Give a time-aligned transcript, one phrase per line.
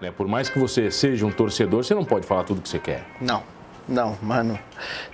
[0.00, 0.10] Né?
[0.10, 3.04] Por mais que você seja um torcedor, você não pode falar tudo que você quer.
[3.20, 3.42] Não.
[3.88, 4.58] Não, mano,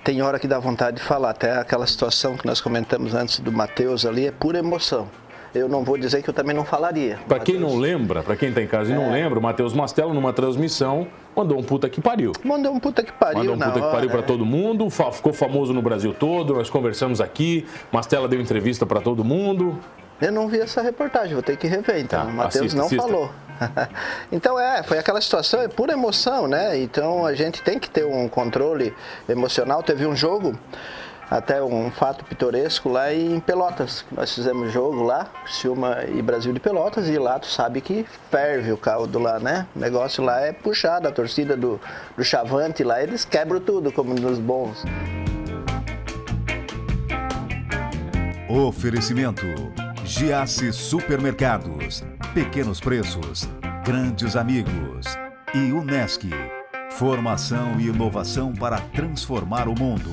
[0.03, 1.29] tem hora que dá vontade de falar.
[1.29, 5.07] Até aquela situação que nós comentamos antes do Matheus ali é pura emoção.
[5.53, 7.19] Eu não vou dizer que eu também não falaria.
[7.27, 8.97] Para quem não lembra, para quem está em casa e é.
[8.97, 12.31] não lembra, o Matheus Mastella, numa transmissão, mandou um puta que pariu.
[12.43, 13.37] Mandou um puta que pariu.
[13.37, 14.23] Mandou um puta que pariu para é.
[14.23, 19.23] todo mundo, ficou famoso no Brasil todo, nós conversamos aqui, Mastella deu entrevista para todo
[19.23, 19.79] mundo.
[20.19, 22.25] Eu não vi essa reportagem, vou ter que rever então.
[22.25, 23.07] Tá, o Matheus não assista.
[23.07, 23.29] falou.
[24.31, 26.77] então é, foi aquela situação, é pura emoção, né?
[26.79, 28.93] Então a gente tem que ter um controle
[29.27, 29.83] emocional.
[29.83, 30.57] Teve um jogo,
[31.29, 34.05] até um fato pitoresco lá em Pelotas.
[34.11, 38.71] Nós fizemos jogo lá, Silma e Brasil de Pelotas, e lá tu sabe que ferve
[38.71, 39.67] o caldo lá, né?
[39.75, 41.79] O negócio lá é puxado, a torcida do,
[42.15, 44.83] do Chavante lá, eles quebram tudo, como nos bons.
[48.49, 49.47] Oferecimento
[50.05, 53.47] Giasse Supermercados, Pequenos Preços,
[53.85, 55.05] Grandes Amigos
[55.53, 56.27] e Unesc.
[56.89, 60.09] Formação e inovação para transformar o mundo.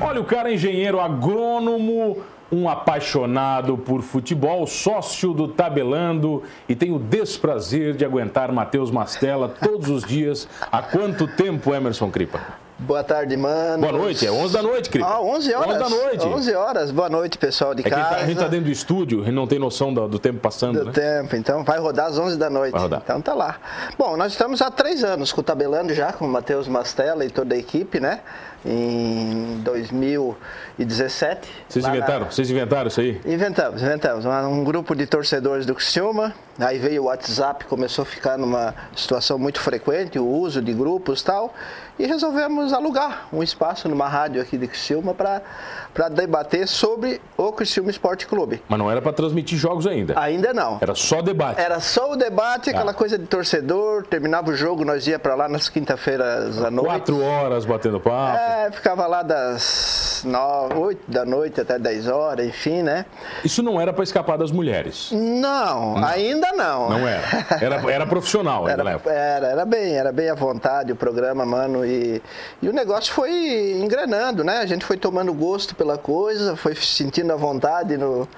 [0.00, 6.94] Olha, o cara é engenheiro agrônomo um apaixonado por futebol, sócio do Tabelando e tem
[6.94, 10.48] o desprazer de aguentar Matheus Mastella todos os dias.
[10.72, 12.65] Há quanto tempo, Emerson Cripa?
[12.78, 13.78] Boa tarde, mano.
[13.80, 15.08] Boa noite, é 11 da noite, Cripa.
[15.08, 15.68] Ah, 11 horas.
[15.68, 16.26] 11 da noite.
[16.26, 18.10] 11 horas, boa noite, pessoal de é casa.
[18.10, 20.80] Tá, a gente tá dentro do estúdio e não tem noção do, do tempo passando,
[20.80, 20.92] do né?
[20.92, 22.72] tempo, então vai rodar às 11 da noite.
[22.72, 23.00] Vai rodar.
[23.02, 23.56] Então tá lá.
[23.96, 27.30] Bom, nós estamos há três anos com o Tabelando já, com o Matheus Mastella e
[27.30, 28.20] toda a equipe, né?
[28.66, 31.48] Em 2017.
[31.68, 32.24] Vocês inventaram?
[32.24, 32.30] Na...
[32.30, 33.20] Vocês inventaram isso aí?
[33.24, 34.24] Inventamos, inventamos.
[34.26, 39.38] Um grupo de torcedores do Criciúma, aí veio o WhatsApp, começou a ficar numa situação
[39.38, 41.54] muito frequente, o uso de grupos e tal,
[41.98, 47.90] e resolvemos alugar um espaço numa rádio aqui de Criciúma para debater sobre o Criciúma
[47.90, 48.62] Esporte Clube.
[48.68, 50.18] Mas não era para transmitir jogos ainda?
[50.20, 50.78] Ainda não.
[50.80, 51.60] Era só debate?
[51.60, 52.94] Era só o debate, aquela ah.
[52.94, 56.88] coisa de torcedor, terminava o jogo, nós ia para lá nas quinta-feiras à noite.
[56.88, 58.36] Quatro horas batendo papo?
[58.36, 63.06] É, ficava lá das nove, oito da noite até dez horas, enfim, né?
[63.44, 65.10] Isso não era para escapar das mulheres?
[65.12, 66.90] Não, não, ainda não.
[66.90, 67.22] Não era?
[67.60, 72.22] Era, era profissional era, era, era bem, era bem à vontade o programa, mano, e,
[72.60, 74.58] e o negócio foi engrenando, né?
[74.58, 78.28] A gente foi tomando gosto pela coisa, foi sentindo a vontade no,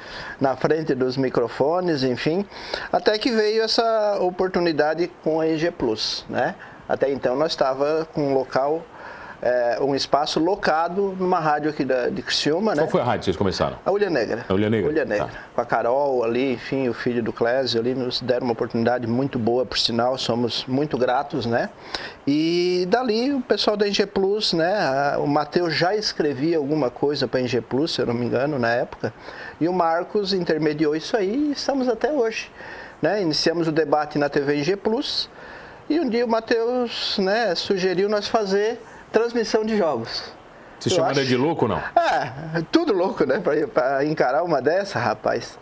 [0.41, 2.45] na frente dos microfones, enfim,
[2.93, 6.55] até que veio essa oportunidade com a EG Plus, né?
[6.89, 8.83] Até então nós estava com um local
[9.41, 12.83] é, um espaço locado numa rádio aqui da, de Criciúma, né?
[12.83, 13.77] Qual foi a rádio que vocês começaram?
[13.85, 14.45] A Ulha Negra.
[14.49, 14.91] A Ulha Negra.
[14.91, 15.27] Ulha Negra.
[15.27, 15.33] Tá.
[15.55, 19.39] Com a Carol ali, enfim, o filho do Clésio ali, nos deram uma oportunidade muito
[19.39, 21.71] boa, por sinal, somos muito gratos, né?
[22.27, 25.17] E dali o pessoal da NG Plus, né?
[25.19, 28.59] O Matheus já escrevia alguma coisa para a NG Plus, se eu não me engano,
[28.59, 29.13] na época.
[29.61, 32.51] E o Marcos intermediou isso aí e estamos até hoje.
[33.01, 33.23] Né?
[33.23, 35.31] Iniciamos o debate na TV NG Plus.
[35.89, 38.81] E um dia o Matheus né, sugeriu nós fazer
[39.13, 40.33] transmissão de jogos.
[40.79, 41.25] Você chama acho...
[41.25, 41.79] de louco ou não?
[41.79, 43.41] É, tudo louco, né?
[43.73, 45.59] Para encarar uma dessa, rapaz.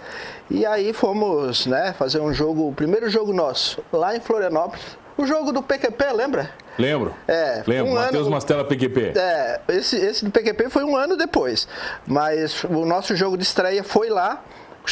[0.51, 4.97] E aí fomos, né, fazer um jogo, o primeiro jogo nosso, lá em Florianópolis.
[5.17, 6.51] O jogo do PQP, lembra?
[6.79, 7.15] Lembro.
[7.27, 7.93] É, Lembro.
[7.93, 9.15] Um Matheus Mastella PQP.
[9.17, 11.67] É, esse, esse do PQP foi um ano depois.
[12.07, 14.43] Mas o nosso jogo de estreia foi lá.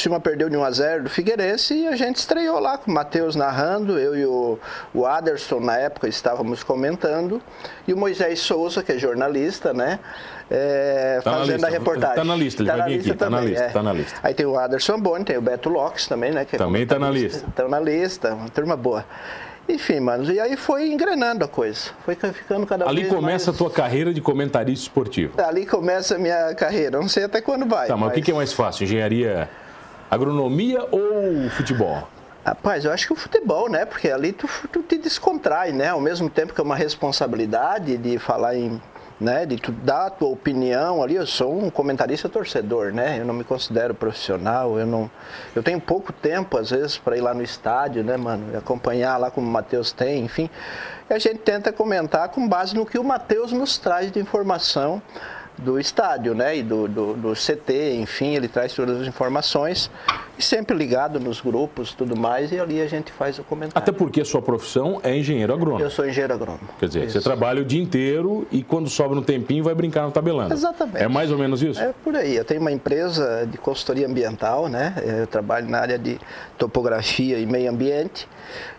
[0.01, 2.95] Cima perdeu de 1 a 0 do Figueirense e a gente estreou lá com o
[2.95, 4.59] Matheus narrando, eu e o,
[4.93, 7.41] o Aderson na época estávamos comentando
[7.87, 9.99] e o Moisés Souza, que é jornalista, né?
[10.51, 12.11] É, tá fazendo a reportagem.
[12.11, 13.69] Está na lista, ele tá vai vir aqui, está na lista, é.
[13.69, 14.19] tá na lista.
[14.23, 16.45] Aí tem o Aderson Boni, tem o Beto Locks também, né?
[16.45, 17.47] Que é também está na lista.
[17.49, 19.05] Estão na lista, uma turma boa.
[19.67, 21.91] Enfim, mano, e aí foi engrenando a coisa.
[22.05, 23.49] Foi ficando cada Ali vez começa mais...
[23.49, 25.41] a tua carreira de comentarista esportivo.
[25.41, 26.99] Ali começa a minha carreira.
[26.99, 27.89] Não sei até quando vai.
[27.89, 28.19] Tá, mas, mas...
[28.19, 28.85] o que é mais fácil?
[28.85, 29.49] Engenharia
[30.11, 32.09] Agronomia ou futebol?
[32.45, 33.87] Rapaz, eu acho que o futebol, né?
[33.87, 35.89] Porque ali tu, tu te descontrai, né?
[35.89, 38.81] Ao mesmo tempo que é uma responsabilidade de falar em
[39.21, 43.19] né, de tu dar a tua opinião ali, eu sou um comentarista torcedor, né?
[43.21, 45.11] Eu não me considero profissional, eu não
[45.55, 49.17] eu tenho pouco tempo às vezes para ir lá no estádio, né, mano, e acompanhar
[49.17, 50.51] lá como o Matheus tem, enfim.
[51.09, 55.01] E a gente tenta comentar com base no que o Matheus nos traz de informação
[55.59, 56.57] do estádio, né?
[56.57, 59.91] E do, do, do, CT, enfim, ele traz todas as informações
[60.37, 63.79] E sempre ligado nos grupos tudo mais, e ali a gente faz o comentário.
[63.79, 65.83] Até porque a sua profissão é engenheiro agrônomo.
[65.83, 66.69] Eu sou engenheiro agrônomo.
[66.79, 67.21] Quer dizer, isso.
[67.21, 70.53] você trabalha o dia inteiro e quando sobra um tempinho vai brincar no tabelando.
[70.53, 71.03] Exatamente.
[71.03, 71.81] É mais ou menos isso?
[71.81, 72.37] É por aí.
[72.37, 74.95] Eu tenho uma empresa de consultoria ambiental, né?
[75.21, 76.19] Eu trabalho na área de
[76.59, 78.29] topografia e meio ambiente.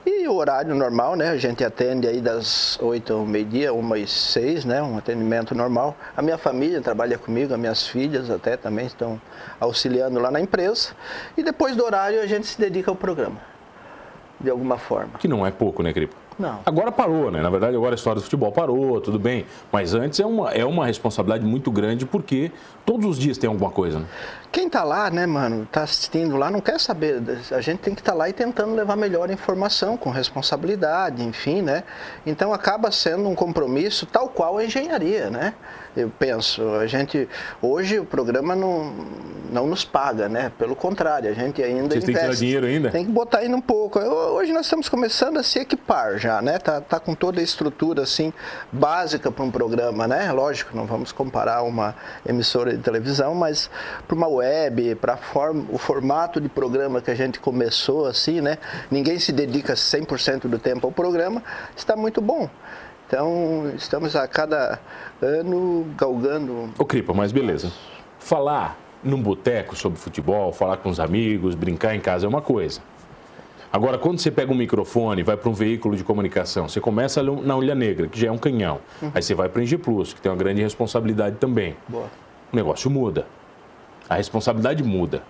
[0.05, 1.29] E o horário normal, né?
[1.29, 4.81] A gente atende aí das 8 ao meio-dia, 1 às 6, né?
[4.81, 5.97] Um atendimento normal.
[6.15, 9.19] A minha família trabalha comigo, as minhas filhas até também estão
[9.59, 10.89] auxiliando lá na empresa.
[11.35, 13.39] E depois do horário a gente se dedica ao programa,
[14.39, 15.17] de alguma forma.
[15.19, 16.15] Que não é pouco, né, Cripo?
[16.37, 16.59] Não.
[16.65, 17.41] Agora parou, né?
[17.41, 19.45] Na verdade, agora a história do futebol parou, tudo bem.
[19.71, 22.51] Mas antes é uma, é uma responsabilidade muito grande porque
[22.85, 24.05] todos os dias tem alguma coisa, né?
[24.51, 27.21] Quem tá lá, né, mano, tá assistindo lá, não quer saber.
[27.51, 31.61] A gente tem que estar tá lá e tentando levar melhor informação, com responsabilidade, enfim,
[31.61, 31.83] né?
[32.25, 35.53] Então acaba sendo um compromisso tal qual a engenharia, né?
[35.95, 36.61] eu penso.
[36.75, 37.27] A gente
[37.61, 38.93] hoje o programa não,
[39.51, 40.51] não nos paga, né?
[40.57, 42.05] Pelo contrário, a gente ainda Vocês investe.
[42.05, 42.89] Tem que tirar dinheiro ainda?
[42.91, 43.99] Tem que botar ainda um pouco.
[43.99, 46.57] Hoje nós estamos começando a se equipar já, né?
[46.57, 48.33] Tá, tá com toda a estrutura assim
[48.71, 50.31] básica para um programa, né?
[50.31, 51.95] Lógico, não vamos comparar uma
[52.27, 53.69] emissora de televisão, mas
[54.07, 55.19] para uma web, para
[55.69, 58.57] o formato de programa que a gente começou assim, né?
[58.89, 61.43] Ninguém se dedica 100% do tempo ao programa,
[61.75, 62.49] está muito bom.
[63.07, 64.79] Então, estamos a cada
[65.21, 66.71] ano galgando.
[66.75, 67.71] Ô, Cripa, mas beleza.
[68.17, 72.81] Falar num boteco sobre futebol, falar com os amigos, brincar em casa é uma coisa.
[73.71, 77.55] Agora, quando você pega um microfone, vai para um veículo de comunicação, você começa na
[77.55, 78.79] Olha Negra, que já é um canhão.
[79.01, 79.11] Uhum.
[79.13, 81.75] Aí você vai para o Plus, que tem uma grande responsabilidade também.
[81.87, 82.09] Boa.
[82.51, 83.25] O negócio muda.
[84.09, 85.23] A responsabilidade muda.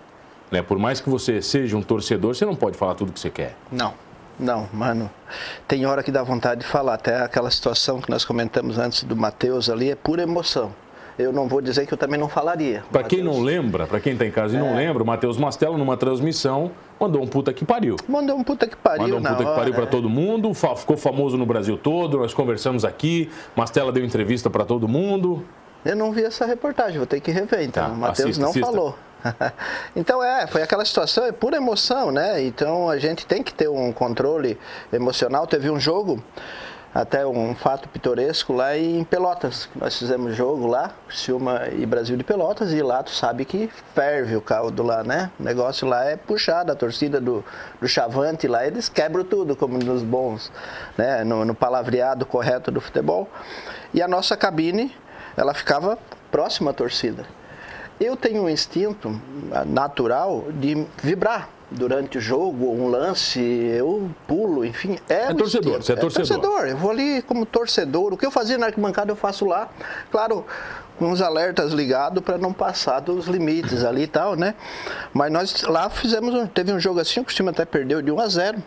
[0.50, 0.62] Né?
[0.62, 3.30] Por mais que você seja um torcedor, você não pode falar tudo o que você
[3.30, 3.56] quer.
[3.72, 3.94] Não.
[4.38, 5.10] Não, mano,
[5.66, 6.94] tem hora que dá vontade de falar.
[6.94, 10.74] Até aquela situação que nós comentamos antes do Matheus ali é pura emoção.
[11.18, 12.84] Eu não vou dizer que eu também não falaria.
[12.92, 14.60] Para quem não lembra, para quem está em casa e é...
[14.60, 16.70] não lembra, o Matheus Mastella, numa transmissão,
[17.00, 17.96] mandou um puta que pariu.
[18.06, 19.02] Mandou um puta que pariu.
[19.02, 19.86] Mandou um puta que pariu para é.
[19.86, 24.86] todo mundo, ficou famoso no Brasil todo, nós conversamos aqui, Mastella deu entrevista para todo
[24.86, 25.44] mundo.
[25.84, 27.86] Eu não vi essa reportagem, vou ter que rever então.
[27.86, 28.66] Tá, o Matheus não assista.
[28.66, 28.94] falou.
[29.94, 32.42] então é, foi aquela situação, é pura emoção, né?
[32.42, 34.58] Então a gente tem que ter um controle
[34.92, 35.46] emocional.
[35.46, 36.22] Teve um jogo,
[36.96, 42.24] até um fato pitoresco lá em Pelotas, nós fizemos jogo lá, Silma e Brasil de
[42.24, 45.30] Pelotas, e lá tu sabe que ferve o caldo lá, né?
[45.38, 47.44] O negócio lá é puxado, a torcida do,
[47.78, 50.50] do Chavante lá, eles quebram tudo, como nos bons,
[50.96, 51.22] né?
[51.22, 53.28] No, no palavreado correto do futebol.
[53.92, 54.90] E a nossa cabine,
[55.36, 55.98] ela ficava
[56.30, 57.26] próxima à torcida.
[57.98, 59.20] Eu tenho um instinto
[59.66, 64.98] natural de vibrar durante o jogo, um lance, eu pulo, enfim.
[65.08, 66.40] É, é torcedor, você é, é torcedor.
[66.40, 66.68] torcedor.
[66.68, 68.12] Eu vou ali como torcedor.
[68.12, 69.68] O que eu fazia na arquibancada eu faço lá.
[70.10, 70.44] Claro,
[70.98, 74.54] com os alertas ligados para não passar dos limites ali e tal, né?
[75.12, 78.28] Mas nós lá fizemos, teve um jogo assim, o time até perdeu de 1 a
[78.28, 78.62] 0.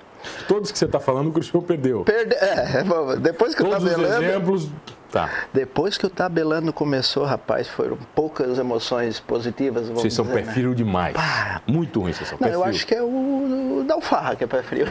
[0.48, 2.04] Todos que você está falando, o Cristiano perdeu.
[2.04, 2.36] Perde...
[2.36, 2.84] É,
[3.22, 4.70] depois que Todos eu estava os exemplos
[5.12, 5.30] Tá.
[5.52, 9.90] Depois que o tabelando começou, rapaz, foram poucas emoções positivas.
[9.90, 10.54] Vocês são pé né?
[10.54, 11.16] frio demais.
[11.16, 11.62] Pá.
[11.66, 14.48] Muito ruim, vocês são Não, pé eu acho que é o, o Dalfarra que é
[14.48, 14.86] pé frio.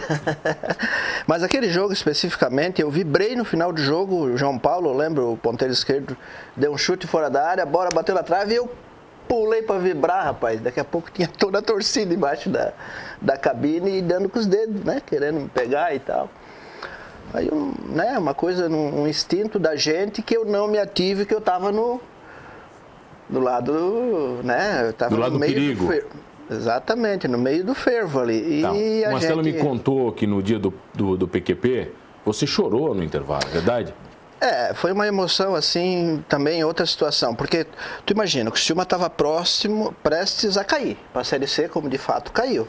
[1.27, 4.25] Mas aquele jogo especificamente, eu vibrei no final do jogo.
[4.25, 6.17] O João Paulo, lembro, o ponteiro esquerdo,
[6.57, 8.69] deu um chute fora da área, a bola bateu na trave e eu
[9.29, 10.61] pulei para vibrar, rapaz.
[10.61, 12.73] Daqui a pouco tinha toda a torcida embaixo da,
[13.21, 15.01] da cabine e dando com os dedos, né?
[15.05, 16.29] Querendo me pegar e tal.
[17.33, 21.35] Aí, um, né, uma coisa, um instinto da gente que eu não me ative, que
[21.35, 22.01] eu estava no
[23.29, 25.87] do lado, né, eu tava do lado no meio do perigo.
[25.87, 28.63] Do Exatamente, no meio do fervo ali.
[28.63, 28.75] Tá.
[28.75, 29.57] E o Marcelo gente...
[29.57, 31.93] me contou que no dia do, do, do PQP,
[32.25, 33.95] você chorou no intervalo, é verdade?
[34.41, 37.67] É, foi uma emoção assim, também outra situação, porque
[38.07, 41.99] tu imagina, o Criciúma estava próximo, prestes a cair, para a Série C, como de
[41.99, 42.69] fato caiu.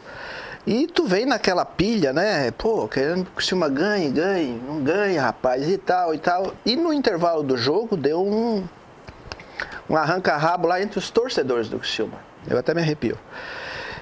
[0.69, 2.51] E tu vem naquela pilha, né?
[2.51, 6.53] Pô, querendo que o Silma ganhe, ganhe, não ganha, rapaz, e tal, e tal.
[6.63, 8.63] E no intervalo do jogo deu um,
[9.89, 12.19] um arranca-rabo lá entre os torcedores do Criciúma.
[12.47, 13.17] Eu até me arrepio.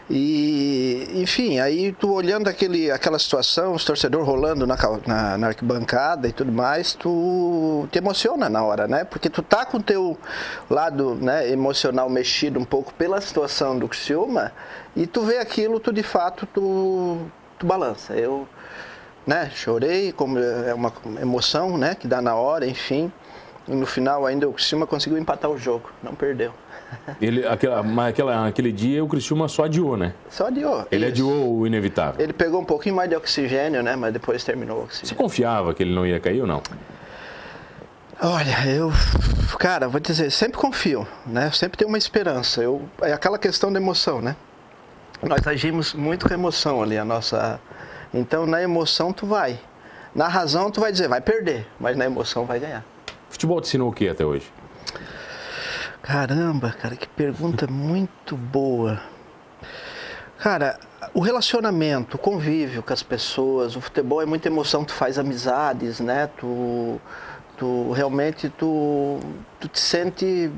[0.09, 6.29] E, enfim, aí tu olhando aquele, aquela situação, os torcedores rolando na, na, na, arquibancada
[6.29, 9.03] e tudo mais, tu te emociona na hora, né?
[9.03, 10.17] Porque tu tá com o teu
[10.69, 14.53] lado né, emocional mexido um pouco pela situação do Criciúma
[14.95, 17.17] e tu vê aquilo, tu de fato, tu,
[17.59, 18.13] tu balança.
[18.13, 18.47] Eu
[19.25, 23.11] né, chorei, como é uma emoção né, que dá na hora, enfim.
[23.67, 26.53] E no final ainda o Criciúma conseguiu empatar o jogo, não perdeu.
[27.21, 30.13] Ele, aquela, mas aquela, aquele dia o Cristiúma só adiou, né?
[30.29, 30.85] Só adiou.
[30.91, 31.13] Ele isso.
[31.13, 32.21] adiou o inevitável.
[32.21, 33.95] Ele pegou um pouquinho mais de oxigênio, né?
[33.95, 35.09] Mas depois terminou o oxigênio.
[35.09, 36.61] Você confiava que ele não ia cair ou não?
[38.21, 38.91] Olha, eu,
[39.59, 41.51] cara, vou dizer, sempre confio, né?
[41.51, 42.61] Sempre tenho uma esperança.
[42.61, 44.35] Eu, é aquela questão da emoção, né?
[45.23, 47.59] nós agimos muito com emoção ali, a nossa.
[48.13, 49.59] Então na emoção tu vai.
[50.13, 52.83] Na razão tu vai dizer, vai perder, mas na emoção vai ganhar.
[53.29, 54.51] Futebol te ensinou o que até hoje?
[56.07, 59.01] Caramba, cara, que pergunta muito boa.
[60.39, 60.79] Cara,
[61.13, 65.99] o relacionamento, o convívio com as pessoas, o futebol é muita emoção, tu faz amizades,
[65.99, 66.29] né?
[66.37, 66.97] Tu,
[67.57, 69.19] tu realmente tu,
[69.59, 70.49] tu te sente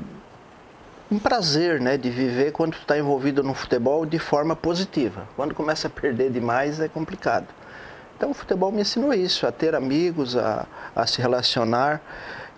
[1.10, 5.26] um prazer, né, de viver quando tu está envolvido no futebol de forma positiva.
[5.34, 7.48] Quando começa a perder demais é complicado.
[8.16, 10.64] Então o futebol me ensinou isso, a ter amigos, a,
[10.94, 12.00] a se relacionar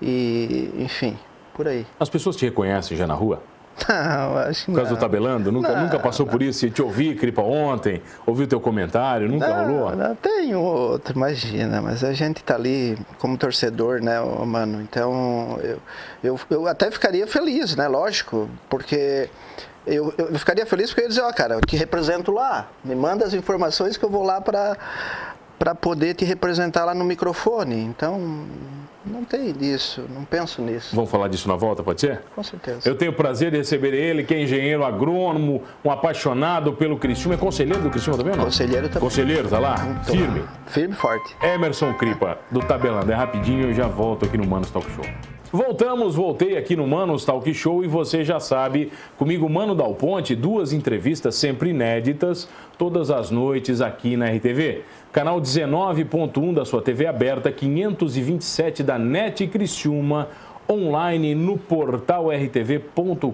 [0.03, 1.17] e, enfim,
[1.55, 1.87] por aí.
[1.99, 3.43] As pessoas te reconhecem já na rua?
[3.89, 4.97] Não, acho que Por causa não.
[4.99, 5.51] do tabelando?
[5.51, 6.67] Nunca, Não, nunca passou por isso?
[6.67, 8.03] E te ouvi, Cripa, ontem?
[8.27, 9.29] Ouvi o teu comentário?
[9.29, 9.97] Nunca não, rolou?
[9.97, 14.83] Não, tem outro, imagina, mas a gente tá ali como torcedor, né, mano?
[14.83, 15.81] Então, eu,
[16.23, 19.31] eu, eu até ficaria feliz, né, lógico, porque
[19.87, 22.95] eu, eu ficaria feliz porque eu ia dizer, ó, cara, eu te represento lá, me
[22.95, 27.81] manda as informações que eu vou lá para poder te representar lá no microfone.
[27.81, 28.45] Então,
[29.05, 32.21] não tem disso, não penso nisso, Vamos falar disso na volta, pode ser?
[32.35, 32.89] com certeza.
[32.89, 37.35] Eu tenho o prazer de receber ele, que é engenheiro agrônomo, um apaixonado pelo Criciúma.
[37.35, 38.45] É conselheiro do Criciúma também ou não?
[38.45, 39.01] Conselheiro também.
[39.01, 39.75] Conselheiro, tá lá?
[40.07, 40.43] Tô- Firme.
[40.67, 41.37] Firme e forte.
[41.43, 43.11] Emerson Cripa, do Tabelando.
[43.11, 45.05] É rapidinho, eu já volto aqui no Manos Talk Show.
[45.53, 50.35] Voltamos, voltei aqui no Manos Talk Show e você já sabe, comigo, Mano Dal Ponte,
[50.35, 54.81] duas entrevistas sempre inéditas, todas as noites aqui na RTV.
[55.13, 60.29] Canal 19.1 da sua TV aberta, 527 da NET Criciúma,
[60.73, 63.27] online no portal rtv.com.br.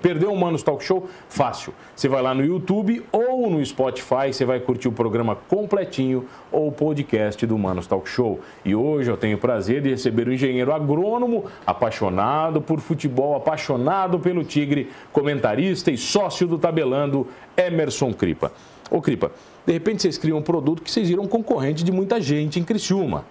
[0.00, 1.08] Perdeu o Manos Talk Show?
[1.28, 1.74] Fácil.
[1.94, 6.68] Você vai lá no YouTube ou no Spotify, você vai curtir o programa completinho ou
[6.68, 8.40] o podcast do Manos Talk Show.
[8.64, 14.18] E hoje eu tenho o prazer de receber o engenheiro agrônomo, apaixonado por futebol, apaixonado
[14.18, 17.26] pelo Tigre, comentarista e sócio do Tabelando,
[17.56, 18.52] Emerson Cripa.
[18.90, 19.32] Ô Cripa,
[19.66, 23.24] de repente vocês criam um produto que vocês viram concorrente de muita gente em Criciúma.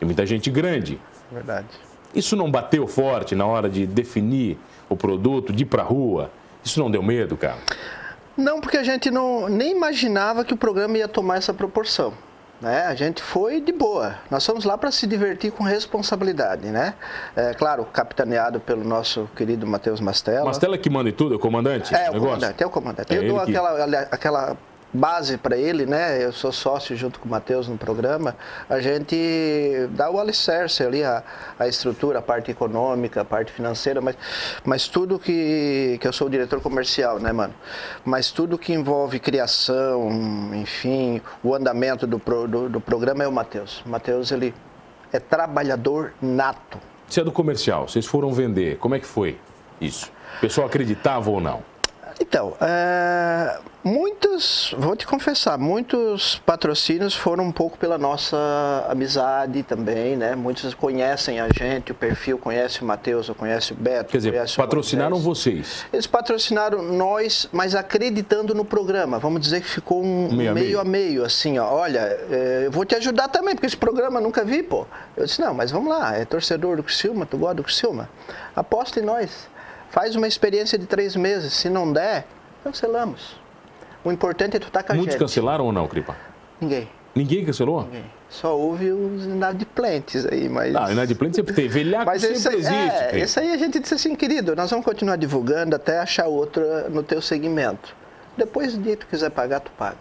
[0.00, 0.98] E muita gente grande.
[1.32, 1.87] Verdade.
[2.14, 6.30] Isso não bateu forte na hora de definir o produto, de ir pra rua?
[6.64, 7.58] Isso não deu medo, cara?
[8.36, 12.12] Não, porque a gente não, nem imaginava que o programa ia tomar essa proporção.
[12.60, 12.86] Né?
[12.86, 14.16] A gente foi de boa.
[14.30, 16.94] Nós fomos lá para se divertir com responsabilidade, né?
[17.36, 20.44] É, claro, capitaneado pelo nosso querido Matheus Mastella.
[20.46, 21.94] Mastela que manda em tudo, é o comandante?
[21.94, 23.12] É, o comandante, é o comandante.
[23.14, 24.56] É eu dou ele que- aquela, aquela
[24.92, 26.24] base para ele, né?
[26.24, 28.34] Eu sou sócio junto com o Matheus no programa.
[28.68, 31.22] A gente dá o alicerce ali, a,
[31.58, 34.16] a estrutura, a parte econômica, a parte financeira, mas,
[34.64, 37.54] mas tudo que, que eu sou diretor comercial, né, mano?
[38.04, 40.08] Mas tudo que envolve criação,
[40.54, 43.82] enfim, o andamento do, pro- do, do programa é o Matheus.
[43.84, 44.54] O Matheus, ele
[45.12, 46.78] é trabalhador nato.
[47.06, 49.38] Você é do comercial, vocês foram vender, como é que foi
[49.80, 50.10] isso?
[50.36, 51.62] O pessoal acreditava ou não?
[52.20, 58.36] Então, é, muitos, vou te confessar, muitos patrocínios foram um pouco pela nossa
[58.88, 60.34] amizade também, né?
[60.34, 65.18] Muitos conhecem a gente, o perfil conhece o Matheus, conhece o Beto, Quer dizer, patrocinaram
[65.18, 65.86] vocês.
[65.92, 69.18] Eles patrocinaram nós, mas acreditando no programa.
[69.18, 70.80] Vamos dizer que ficou um Meio a meio, meio.
[70.80, 71.72] a meio, assim, ó.
[71.72, 74.86] Olha, é, eu vou te ajudar também, porque esse programa eu nunca vi, pô.
[75.16, 78.08] Eu disse, não, mas vamos lá, é torcedor do Criciúma, tu gosta do Criciúma?
[78.56, 79.48] Aposta em nós.
[79.90, 81.52] Faz uma experiência de três meses.
[81.54, 82.26] Se não der,
[82.62, 83.36] cancelamos.
[84.04, 85.20] O importante é tu estar com a Muitos gente.
[85.20, 86.16] cancelaram ou não, Cripa?
[86.60, 87.82] Ninguém, Ninguém cancelou?
[87.84, 88.04] ninguém.
[88.28, 90.74] Só houve os inadimplentes aí, mas...
[90.76, 91.66] Ah, inadimplente sempre tem.
[91.66, 92.74] Velhaco Mas sempre esse, existe.
[92.76, 96.88] é, esse aí a gente disse assim, querido, nós vamos continuar divulgando até achar outra
[96.90, 97.94] no teu segmento.
[98.36, 99.96] Depois do dia que tu quiser pagar, tu paga.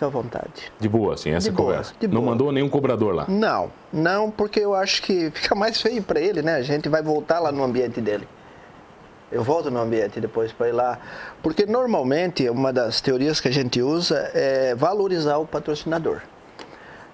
[0.00, 0.72] Fica à vontade.
[0.80, 1.92] De boa, assim, essa De boa, conversa.
[2.00, 2.30] de Não boa.
[2.32, 3.26] mandou nenhum cobrador lá.
[3.28, 6.54] Não, não, porque eu acho que fica mais feio para ele, né?
[6.54, 8.26] A gente vai voltar lá no ambiente dele.
[9.30, 10.98] Eu volto no ambiente depois para ir lá.
[11.42, 16.22] Porque normalmente uma das teorias que a gente usa é valorizar o patrocinador.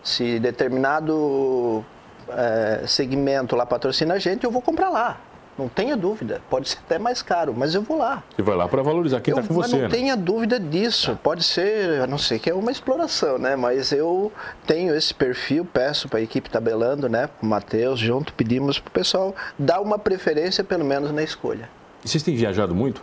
[0.04, 1.84] Se determinado
[2.28, 5.18] eh, segmento lá patrocina a gente, eu vou comprar lá.
[5.58, 6.42] Não tenha dúvida.
[6.50, 8.22] Pode ser até mais caro, mas eu vou lá.
[8.34, 9.88] Você vai lá para valorizar quem está com você, não né?
[9.88, 11.18] tenha dúvida disso.
[11.22, 13.56] Pode ser, a não sei que é uma exploração, né?
[13.56, 14.30] Mas eu
[14.66, 17.28] tenho esse perfil, peço para a equipe tabelando, né?
[17.40, 21.70] Com o Matheus junto, pedimos para o pessoal dar uma preferência, pelo menos, na escolha.
[22.04, 23.02] E vocês têm viajado muito?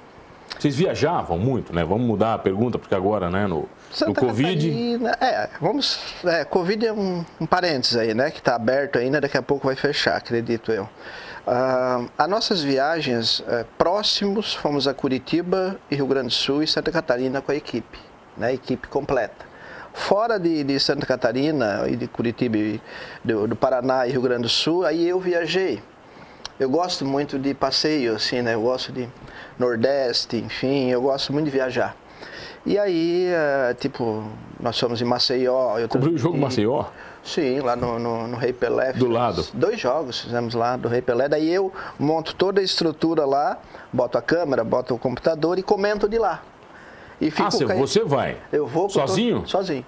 [0.59, 1.83] Vocês viajavam muito, né?
[1.83, 3.67] Vamos mudar a pergunta, porque agora, né, no,
[4.07, 4.69] no Covid...
[4.69, 5.99] Catarina, é, vamos.
[6.23, 8.29] É, Covid é um, um parênteses aí, né?
[8.29, 10.87] Que está aberto ainda, daqui a pouco vai fechar, acredito eu.
[11.45, 16.89] Ah, as nossas viagens eh, próximos, fomos a Curitiba Rio Grande do Sul e Santa
[16.89, 17.99] Catarina com a equipe,
[18.37, 18.53] né?
[18.53, 19.45] Equipe completa.
[19.93, 22.79] Fora de, de Santa Catarina e de Curitiba,
[23.23, 25.83] do, do Paraná e Rio Grande do Sul, aí eu viajei.
[26.57, 28.53] eu gosto muito de passeio, assim, né?
[28.53, 29.09] Eu gosto de
[29.59, 31.93] Nordeste, enfim, eu gosto muito de viajar.
[32.65, 34.23] E aí, uh, tipo,
[34.59, 35.77] nós fomos em Maceió.
[35.77, 36.85] Eu Cobriu o jogo Maceió?
[37.21, 38.93] Sim, lá no, no, no, Rei Pelé.
[38.93, 39.45] Do lado?
[39.53, 41.27] Dois jogos fizemos lá do Rei Pelé.
[41.27, 43.57] Daí eu monto toda a estrutura lá,
[43.91, 46.41] boto a câmera, boto o computador e comento de lá.
[47.19, 48.37] E fico ah, você vai?
[48.51, 48.89] Eu vou.
[48.89, 49.39] Sozinho?
[49.39, 49.85] Todo, sozinho.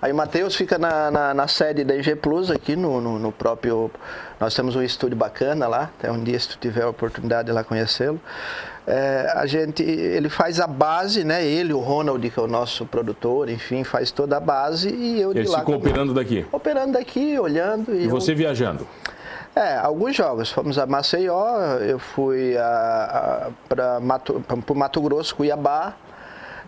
[0.00, 3.30] Aí o Matheus fica na, na, na, sede da IG Plus aqui no, no, no,
[3.30, 3.88] próprio.
[4.40, 7.52] Nós temos um estúdio bacana lá, até um dia se tu tiver a oportunidade de
[7.52, 8.20] lá conhecê-lo.
[8.86, 11.44] É, a gente, ele faz a base, né?
[11.44, 15.32] Ele, o Ronald, que é o nosso produtor, enfim, faz toda a base e eu
[15.32, 15.60] de Eles lá.
[15.60, 16.44] ficam operando daqui?
[16.50, 17.94] Operando daqui, olhando.
[17.94, 18.36] E, e você eu...
[18.36, 18.86] viajando?
[19.54, 20.50] É, alguns jogos.
[20.50, 22.54] Fomos a Maceió, eu fui
[23.68, 24.42] para Mato,
[24.74, 25.94] Mato Grosso, Cuiabá,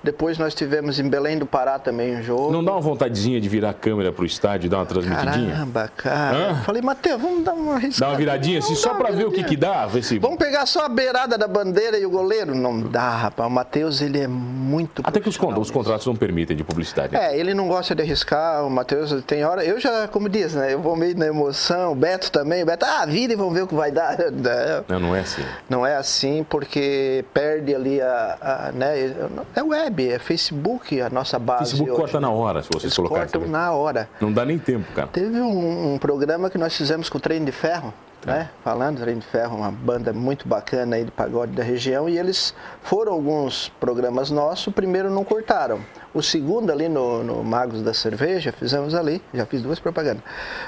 [0.05, 2.53] depois nós tivemos em Belém do Pará também um jogo.
[2.53, 5.53] Não dá uma vontadezinha de virar a câmera para o estádio e dar uma transmitidinha?
[5.53, 6.37] Caramba, cara.
[6.37, 6.55] Hã?
[6.57, 8.07] Falei, Matheus, vamos dar uma arriscada.
[8.07, 9.87] Dá uma viradinha assim, só para ver o que que dá.
[9.87, 10.19] Ver se...
[10.19, 12.55] Vamos pegar só a beirada da bandeira e o goleiro?
[12.55, 13.49] Não dá, rapaz.
[13.49, 17.15] O Matheus, ele é muito Até que os, os contratos não permitem de publicidade.
[17.15, 17.33] Né?
[17.33, 18.65] É, ele não gosta de arriscar.
[18.67, 19.65] O Matheus tem hora...
[19.65, 20.75] Eu já, como diz, né?
[20.75, 21.93] Eu vou meio na emoção.
[21.93, 22.63] O Beto também.
[22.63, 24.17] O Beto, ah, vira e vamos ver o que vai dar.
[24.89, 25.43] Não, não é assim.
[25.69, 28.39] Não é assim, porque perde ali a...
[28.41, 29.15] a né?
[29.55, 31.71] É web, é Facebook a nossa base.
[31.71, 33.29] Facebook hoje, corta na hora, se vocês colocarem.
[33.29, 34.09] Cortam na hora.
[34.21, 35.09] Não dá nem tempo, cara.
[35.09, 38.33] Teve um, um programa que nós fizemos com o Trem de Ferro, tá.
[38.33, 38.51] né?
[38.63, 42.55] Falando, Trem de Ferro, uma banda muito bacana aí de pagode da região, e eles
[42.83, 45.81] foram alguns programas nossos, primeiro não cortaram.
[46.15, 50.23] O segundo ali no, no, Magos da Cerveja, fizemos ali, já fiz duas propagandas.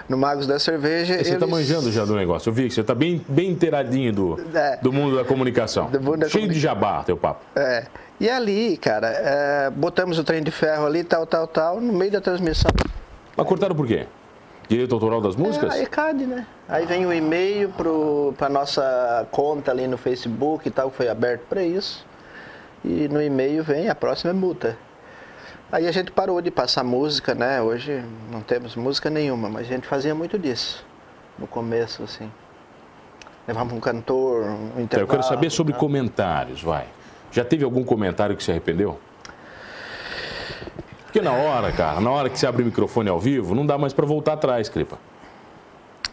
[0.09, 1.15] No Magos da Cerveja.
[1.15, 1.49] Você está eles...
[1.49, 2.51] manjando já do negócio.
[2.51, 5.85] Eu vi que você está bem, bem inteiradinho do, é, do mundo da comunicação.
[5.85, 6.55] Mundo da Cheio comunica...
[6.55, 7.45] de jabá, teu papo.
[7.55, 7.87] É.
[8.19, 12.11] E ali, cara, é, botamos o trem de ferro ali, tal, tal, tal, no meio
[12.11, 12.73] da transmissão.
[13.37, 14.05] Mas cortaram por quê?
[14.69, 15.77] Direito autoral das músicas?
[15.77, 16.45] É, ECAD, né?
[16.69, 17.73] Aí vem o um e-mail
[18.37, 22.05] para nossa conta ali no Facebook e tal, que foi aberto para isso.
[22.85, 24.77] E no e-mail vem a próxima multa.
[25.71, 27.61] Aí a gente parou de passar música, né?
[27.61, 30.85] Hoje não temos música nenhuma, mas a gente fazia muito disso
[31.39, 32.31] no começo, assim.
[33.49, 35.03] Levava um cantor, um intervalo.
[35.03, 35.79] Eu quero saber sobre né?
[35.79, 36.87] comentários, vai.
[37.33, 38.99] Já teve algum comentário que se arrependeu?
[41.05, 43.77] Porque na hora, cara, na hora que você abre o microfone ao vivo, não dá
[43.77, 44.99] mais para voltar atrás, Cripa.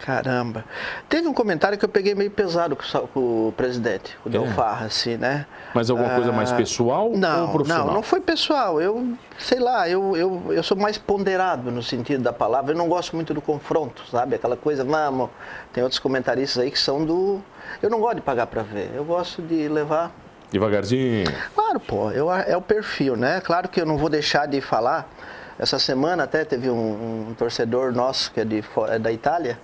[0.04, 0.66] Caramba.
[1.08, 2.78] Teve um comentário que eu peguei meio pesado
[3.14, 4.34] com o presidente, o é.
[4.34, 5.46] Delfarra, assim, né?
[5.74, 7.88] Mas alguma ah, coisa mais pessoal não, ou profissional?
[7.88, 8.82] Não, não foi pessoal.
[8.82, 12.74] Eu, sei lá, eu, eu, eu sou mais ponderado no sentido da palavra.
[12.74, 14.36] Eu não gosto muito do confronto, sabe?
[14.36, 15.30] Aquela coisa, vamos.
[15.72, 17.42] Tem outros comentaristas aí que são do.
[17.82, 18.92] Eu não gosto de pagar para ver.
[18.94, 20.12] Eu gosto de levar
[20.52, 21.26] Devagarzinho.
[21.56, 23.40] Claro, pô, eu, é o perfil, né?
[23.40, 25.10] Claro que eu não vou deixar de falar.
[25.58, 29.58] Essa semana até teve um, um torcedor nosso que é, de, é da Itália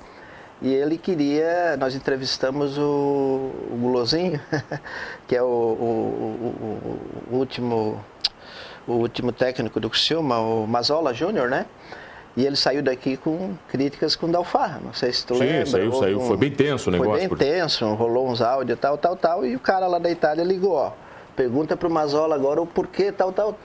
[0.61, 4.41] e ele queria, nós entrevistamos o, o Gulozinho,
[5.25, 6.99] que é o, o,
[7.31, 8.03] o, último
[8.85, 11.65] o último técnico do Criciúma, o Mazola Júnior, né?
[12.35, 14.79] E ele saiu daqui com críticas com o Dalfarra.
[14.83, 15.65] Não sei se tu Sim, lembra.
[15.65, 16.19] saiu, saiu.
[16.19, 17.11] Um, foi bem tenso o negócio.
[17.11, 17.45] Foi bem porque...
[17.45, 19.45] tenso, rolou uns áudios, tal, tal, tal.
[19.45, 20.91] E o cara lá da Itália ligou, ó.
[21.35, 23.57] Pergunta pro Mazola agora o porquê, tal, tal.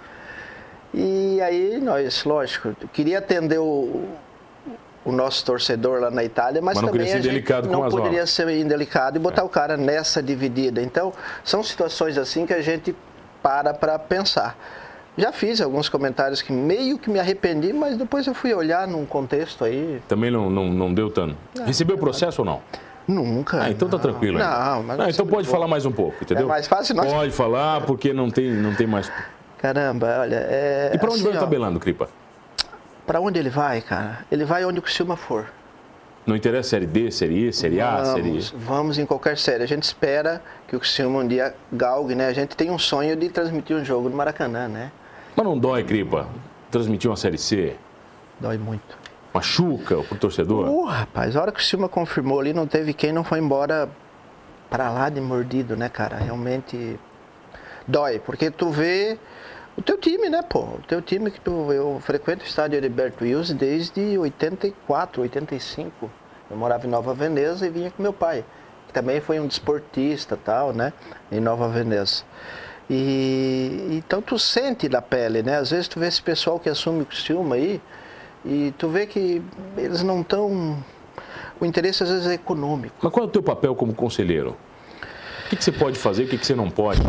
[0.92, 4.06] E aí nós, lógico, queria atender o,
[5.04, 9.16] o nosso torcedor lá na Itália, mas, mas também a gente não poderia ser indelicado
[9.16, 9.44] e botar é.
[9.44, 10.80] o cara nessa dividida.
[10.80, 11.12] Então,
[11.44, 12.94] são situações assim que a gente
[13.42, 14.56] para para pensar.
[15.16, 19.04] Já fiz alguns comentários que meio que me arrependi, mas depois eu fui olhar num
[19.06, 20.02] contexto aí.
[20.08, 21.36] Também não, não, não deu tanto.
[21.54, 22.60] Não, Recebeu o processo ou não?
[23.06, 23.62] Nunca.
[23.62, 24.38] Ah, então tá tranquilo.
[24.38, 26.46] Não, mas não, então pode falar mais um pouco, entendeu?
[26.46, 27.12] É mais fácil nós...
[27.12, 29.12] Pode falar, porque não tem, não tem mais.
[29.58, 30.46] Caramba, olha.
[30.48, 30.90] É...
[30.94, 32.08] E para onde assim, vai o tabelando, Cripa?
[33.06, 34.24] Para onde ele vai, cara?
[34.30, 35.46] Ele vai onde o Criciúma for.
[36.26, 38.56] Não interessa série D, série E, série A, vamos, série E?
[38.56, 39.62] Vamos em qualquer série.
[39.62, 42.28] A gente espera que o Criciúma um dia galgue, né?
[42.28, 44.90] A gente tem um sonho de transmitir um jogo no Maracanã, né?
[45.36, 46.28] Mas não dói, Cripa,
[46.70, 47.76] transmitir uma Série C?
[48.40, 48.96] Dói muito.
[49.34, 50.68] Machuca o torcedor?
[50.68, 53.88] Uh, rapaz, a hora que o Silva confirmou ali, não teve quem não foi embora
[54.70, 56.16] para lá de mordido, né, cara?
[56.16, 56.98] Realmente
[57.86, 59.18] dói, porque tu vê
[59.76, 60.60] o teu time, né, pô?
[60.60, 66.10] O teu time que tu, eu frequento o estádio Heriberto Wilson desde 84, 85.
[66.50, 68.44] Eu morava em Nova Veneza e vinha com meu pai,
[68.86, 70.92] que também foi um desportista tal, né,
[71.32, 72.22] em Nova Veneza.
[72.88, 75.56] E então tu sente na pele, né?
[75.56, 77.80] Às vezes tu vê esse pessoal que assume o ciúme aí
[78.44, 79.42] e tu vê que
[79.76, 80.78] eles não estão.
[81.58, 82.94] O interesse às vezes é econômico.
[83.02, 84.56] Mas qual é o teu papel como conselheiro?
[85.46, 87.00] O que, que você pode fazer, o que, que você não pode?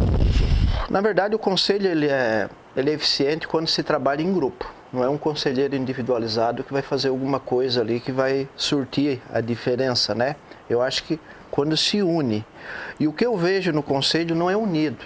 [0.95, 4.73] Na verdade, o conselho ele é, ele é eficiente quando se trabalha em grupo.
[4.93, 9.41] Não é um conselheiro individualizado que vai fazer alguma coisa ali que vai surtir a
[9.41, 10.37] diferença, né?
[10.69, 11.19] Eu acho que
[11.51, 12.45] quando se une.
[12.97, 15.03] E o que eu vejo no conselho não é unido.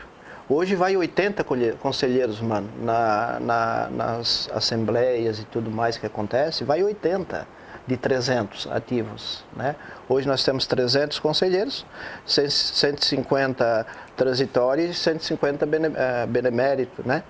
[0.47, 1.43] Hoje vai 80
[1.79, 7.47] conselheiros, mano, na, na, nas assembleias e tudo mais que acontece, vai 80
[7.89, 9.43] de 300 ativos.
[9.55, 9.75] Né?
[10.07, 11.85] Hoje nós temos 300 conselheiros,
[12.25, 17.23] 150 transitórios e 150 eh, benemérito, né?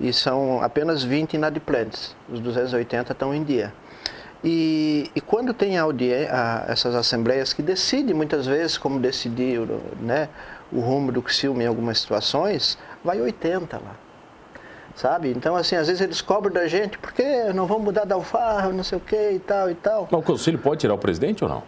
[0.00, 2.14] E são apenas 20 inadimplentes.
[2.28, 3.72] Os 280 estão em dia.
[4.44, 6.30] E, e quando tem audiência,
[6.68, 9.58] essas assembleias que decidem muitas vezes como decidir
[10.00, 10.28] né,
[10.72, 14.07] o rumo do Criciúma em algumas situações, vai 80 lá.
[14.98, 15.30] Sabe?
[15.30, 17.22] Então, assim, às vezes eles cobram da gente, porque
[17.54, 20.08] não vão mudar da alfarra, não sei o que e tal e tal.
[20.10, 21.62] Mas o conselho pode tirar o presidente ou não?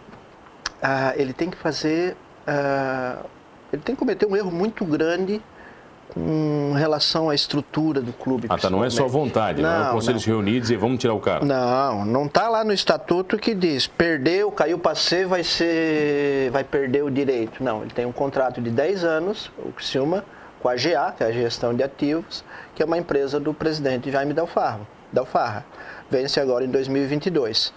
[0.81, 2.17] Ah, ele tem que fazer.
[2.45, 3.19] Ah,
[3.71, 5.41] ele tem que cometer um erro muito grande
[6.13, 8.47] com relação à estrutura do clube.
[8.49, 10.75] Ah, tá, não é só vontade, não, não é o conselho se reunir e dizer
[10.75, 11.45] vamos tirar o cara.
[11.45, 16.65] Não, não tá lá no estatuto que diz perdeu, caiu para ser, vai ser, vai
[16.65, 17.63] perder o direito.
[17.63, 20.25] Não, ele tem um contrato de 10 anos, o Criciúma,
[20.61, 22.43] com a GA, que é a gestão de ativos,
[22.75, 24.81] que é uma empresa do presidente Jaime Dalfarra.
[25.11, 25.65] Dalfarra.
[26.09, 27.73] Vence agora em 2022.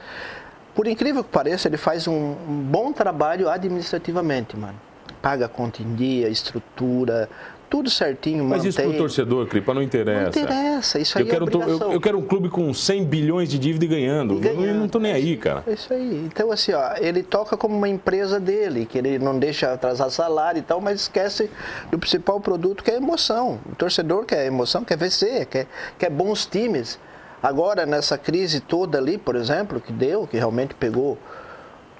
[0.74, 2.34] Por incrível que pareça, ele faz um,
[2.68, 4.78] bom trabalho administrativamente, mano.
[5.22, 7.28] Paga conta em dia, estrutura,
[7.74, 8.68] tudo certinho, Mas mantém.
[8.68, 10.38] isso para o torcedor, Cripa, não interessa.
[10.38, 13.48] Não interessa, isso aí eu quero, é eu, eu, quero um clube com 100 bilhões
[13.48, 14.34] de dívida e ganhando.
[14.34, 14.64] E ganhando.
[14.64, 15.64] Eu não estou nem aí, cara.
[15.66, 16.24] É isso aí.
[16.24, 20.60] Então, assim, ó, ele toca como uma empresa dele, que ele não deixa atrasar salário
[20.60, 21.50] e tal, mas esquece
[21.90, 23.58] do principal produto, que é a emoção.
[23.68, 25.66] O torcedor quer emoção, quer vencer, quer,
[25.98, 26.96] quer bons times.
[27.42, 31.18] Agora, nessa crise toda ali, por exemplo, que deu, que realmente pegou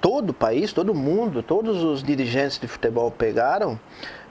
[0.04, 3.80] todo o país, todo mundo, todos os dirigentes de futebol pegaram,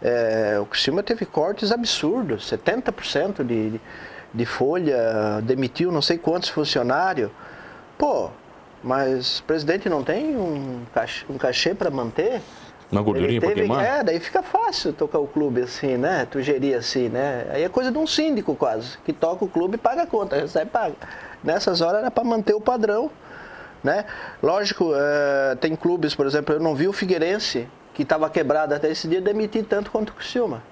[0.03, 3.81] é, o Criciúma teve cortes absurdos, 70% de,
[4.31, 7.31] de folha, demitiu não sei quantos funcionários.
[7.97, 8.29] Pô,
[8.83, 12.39] mas o presidente não tem um cachê, um cachê para manter?
[12.91, 13.83] Uma gordurinha para queimar?
[13.83, 16.27] É, daí fica fácil tocar o clube assim, né?
[16.29, 17.47] Tu gerir assim, né?
[17.49, 20.35] Aí é coisa de um síndico quase, que toca o clube e paga a conta,
[20.35, 20.93] recebe paga.
[21.43, 23.09] Nessas horas era para manter o padrão,
[23.83, 24.05] né?
[24.41, 28.89] Lógico, é, tem clubes, por exemplo, eu não vi o Figueirense que estava quebrado até
[28.89, 30.63] esse dia, demitir tanto quanto o Criciúma.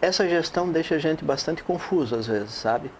[0.00, 2.90] Essa gestão deixa a gente bastante confuso às vezes, sabe?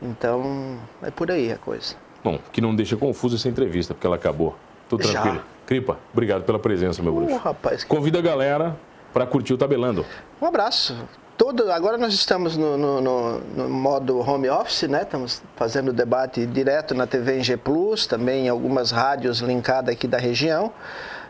[0.00, 1.94] Então, é por aí a coisa.
[2.22, 4.56] Bom, que não deixa confuso essa entrevista, porque ela acabou.
[4.88, 5.36] Tudo tranquilo.
[5.36, 5.42] Já.
[5.66, 7.36] Cripa, obrigado pela presença, meu bruxo.
[7.36, 8.76] rapaz, Convida a galera
[9.12, 10.04] para curtir o Tabelando.
[10.40, 10.96] Um abraço.
[11.36, 15.02] Todo, agora nós estamos no, no, no, no, modo home office, né?
[15.02, 20.06] Estamos fazendo debate direto na TV em G Plus, também em algumas rádios linkadas aqui
[20.06, 20.72] da região.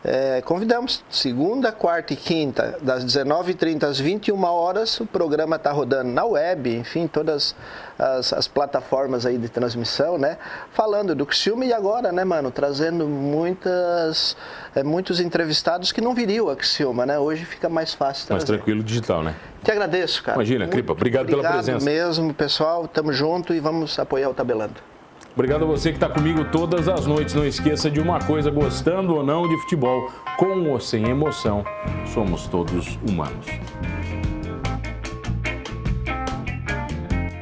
[0.05, 6.11] É, convidamos, segunda, quarta e quinta, das 19h30 às 21 horas, o programa está rodando
[6.11, 7.55] na web, enfim, todas
[7.97, 10.39] as, as, plataformas aí de transmissão, né?
[10.73, 14.37] Falando do Criciúma e agora, né, mano, trazendo muitas,
[14.75, 17.17] é, muitos entrevistados que não viriam a Criciúma, né?
[17.17, 18.41] Hoje fica mais fácil trazer.
[18.41, 19.37] Mais tranquilo digital, né?
[19.63, 20.37] Te agradeço, cara.
[20.37, 21.85] Imagina, Cripa, obrigado, obrigado pela presença.
[21.85, 24.92] mesmo, pessoal, tamo junto e vamos apoiar o Tabelando.
[25.35, 27.35] Obrigado a você que está comigo todas as noites.
[27.35, 31.65] Não esqueça de uma coisa: gostando ou não de futebol, com ou sem emoção,
[32.13, 33.47] somos todos humanos.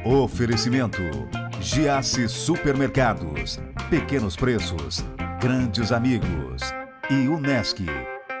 [0.05, 1.01] Oferecimento:
[1.59, 3.59] Giasse Supermercados.
[3.89, 5.03] Pequenos preços,
[5.39, 6.61] grandes amigos.
[7.09, 7.85] E Unesc.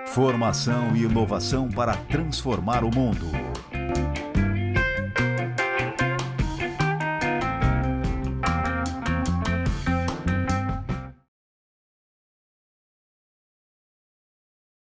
[0.07, 3.50] Formação e inovação para transformar o mundo.